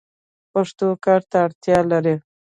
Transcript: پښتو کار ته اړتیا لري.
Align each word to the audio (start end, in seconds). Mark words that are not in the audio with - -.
پښتو 0.51 0.87
کار 1.05 1.21
ته 1.29 1.37
اړتیا 1.45 1.79
لري. 1.91 2.15